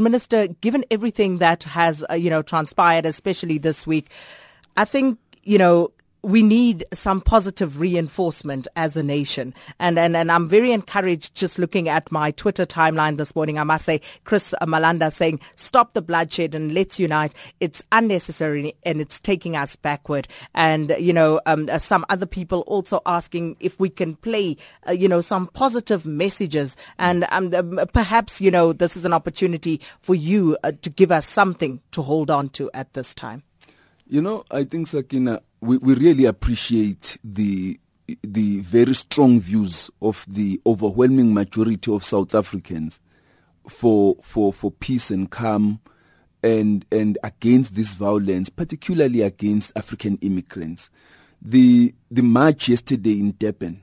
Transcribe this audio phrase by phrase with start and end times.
[0.00, 4.10] Minister, given everything that has, uh, you know, transpired, especially this week,
[4.76, 5.90] I think, you know,
[6.22, 9.54] we need some positive reinforcement as a nation.
[9.78, 13.58] And, and, and I'm very encouraged just looking at my Twitter timeline this morning.
[13.58, 17.34] I must say, Chris Malanda saying, stop the bloodshed and let's unite.
[17.60, 20.28] It's unnecessary and it's taking us backward.
[20.54, 24.56] And, you know, um, uh, some other people also asking if we can play,
[24.88, 26.76] uh, you know, some positive messages.
[26.98, 31.10] And um, um, perhaps, you know, this is an opportunity for you uh, to give
[31.10, 33.42] us something to hold on to at this time.
[34.06, 37.78] You know, I think, Sakina, we, we really appreciate the
[38.22, 43.00] the very strong views of the overwhelming majority of South Africans
[43.68, 45.80] for for for peace and calm
[46.42, 50.90] and and against this violence, particularly against African immigrants.
[51.40, 53.82] The the march yesterday in Durban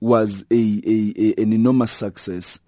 [0.00, 0.54] was a,
[0.86, 2.58] a, a an enormous success,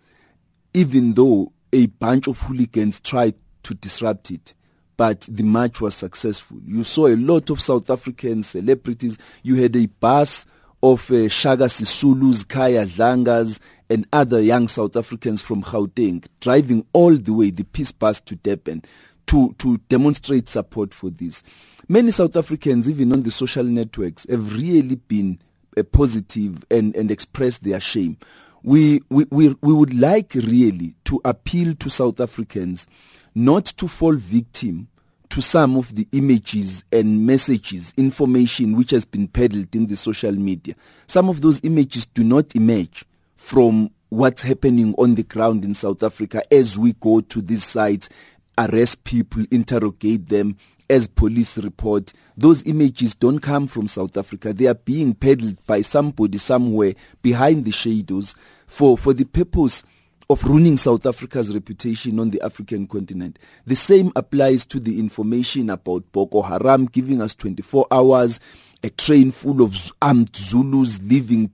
[0.74, 4.54] even though a bunch of hooligans tried to disrupt it
[4.96, 6.58] but the march was successful.
[6.64, 9.18] You saw a lot of South African celebrities.
[9.42, 10.46] You had a bus
[10.82, 17.16] of uh, Shaka Sisulu's, Khaya Dlanga's, and other young South Africans from Gauteng driving all
[17.16, 18.82] the way, the peace bus to Durban,
[19.26, 21.42] to, to demonstrate support for this.
[21.88, 25.38] Many South Africans, even on the social networks, have really been
[25.76, 28.16] uh, positive and, and expressed their shame.
[28.62, 32.86] We, we, we, we would like really to appeal to South Africans
[33.34, 34.88] not to fall victim
[35.30, 40.32] to some of the images and messages, information which has been peddled in the social
[40.32, 40.74] media.
[41.06, 43.04] Some of those images do not emerge
[43.34, 48.08] from what's happening on the ground in South Africa as we go to these sites,
[48.56, 50.56] arrest people, interrogate them,
[50.88, 52.12] as police report.
[52.36, 54.52] Those images don't come from South Africa.
[54.52, 58.34] They are being peddled by somebody somewhere behind the shadows
[58.66, 59.82] for, for the purpose
[60.30, 63.38] of ruining South Africa's reputation on the African continent.
[63.66, 68.40] The same applies to the information about Boko Haram giving us 24 hours,
[68.82, 71.50] a train full of armed Zulus leaving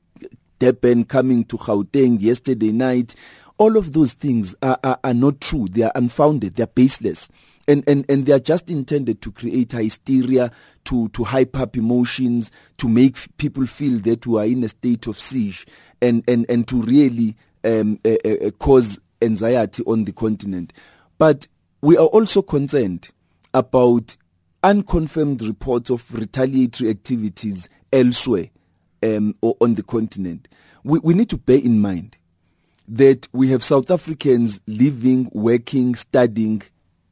[0.59, 3.14] Durban, coming to Gauteng yesterday night.
[3.59, 5.66] All of those things are, are, are not true.
[5.69, 6.56] They are unfounded.
[6.56, 7.28] They are baseless.
[7.66, 10.50] And, and, and they are just intended to create hysteria,
[10.84, 15.06] to, to hype up emotions, to make people feel that we are in a state
[15.06, 15.66] of siege,
[16.03, 20.72] and, and, and to really um, uh, uh, cause anxiety on the continent.
[21.19, 21.47] But
[21.82, 23.10] we are also concerned
[23.53, 24.16] about
[24.62, 28.50] unconfirmed reports of retaliatory activities elsewhere
[29.03, 30.48] um, or on the continent.
[30.84, 32.16] We, we need to bear in mind
[32.88, 36.62] that we have South Africans living, working, studying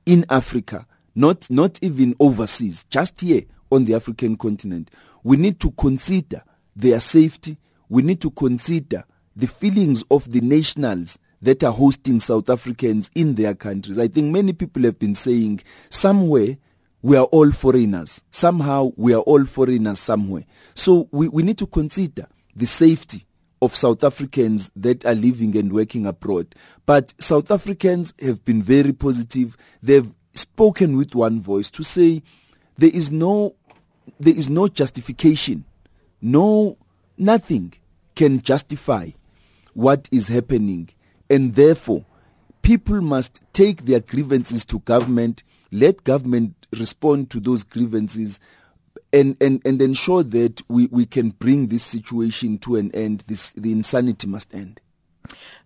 [0.06, 4.90] in Africa, not, not even overseas, just here on the African continent.
[5.22, 6.42] We need to consider
[6.74, 7.58] their safety.
[7.88, 9.04] We need to consider
[9.38, 13.96] the feelings of the nationals that are hosting South Africans in their countries.
[13.96, 16.58] I think many people have been saying somewhere
[17.02, 18.20] we are all foreigners.
[18.32, 20.44] Somehow we are all foreigners somewhere.
[20.74, 23.24] So we, we need to consider the safety
[23.62, 26.56] of South Africans that are living and working abroad.
[26.84, 29.56] But South Africans have been very positive.
[29.80, 32.22] They've spoken with one voice to say
[32.76, 33.54] there is no
[34.18, 35.64] there is no justification.
[36.20, 36.76] No
[37.16, 37.74] nothing
[38.16, 39.10] can justify
[39.78, 40.90] what is happening.
[41.30, 42.04] And therefore,
[42.62, 48.40] people must take their grievances to government, let government respond to those grievances,
[49.12, 53.22] and, and, and ensure that we, we can bring this situation to an end.
[53.28, 54.80] This, the insanity must end.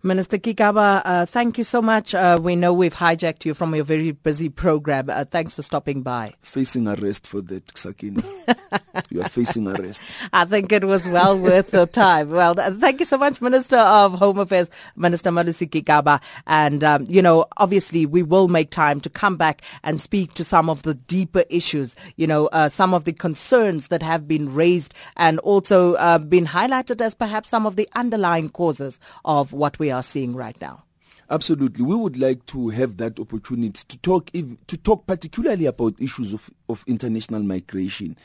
[0.05, 2.13] Minister Gigaba, uh, thank you so much.
[2.13, 5.09] Uh, we know we've hijacked you from your very busy program.
[5.09, 6.33] Uh, thanks for stopping by.
[6.41, 8.21] Facing arrest for that, Sakina.
[9.09, 10.03] you are facing arrest.
[10.33, 12.31] I think it was well worth the time.
[12.31, 16.19] Well, thank you so much, Minister of Home Affairs, Minister Malusi Gigaba.
[16.47, 20.43] And, um, you know, obviously we will make time to come back and speak to
[20.43, 24.53] some of the deeper issues, you know, uh, some of the concerns that have been
[24.53, 29.79] raised and also uh, been highlighted as perhaps some of the underlying causes of what
[29.79, 30.83] we are seeing right now.
[31.29, 36.33] Absolutely, we would like to have that opportunity to talk to talk particularly about issues
[36.33, 38.17] of, of international migration.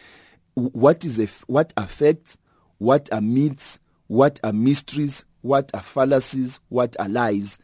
[0.54, 2.36] What is a, what affects,
[2.78, 3.78] what are myths,
[4.08, 7.58] what are mysteries, what are fallacies, what are lies,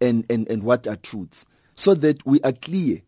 [0.00, 1.46] and, and, and what are truths,
[1.76, 3.00] so that we are clear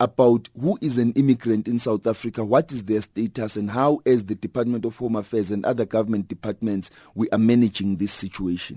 [0.00, 4.24] about who is an immigrant in South Africa, what is their status, and how, as
[4.24, 8.76] the Department of Home Affairs and other government departments, we are managing this situation.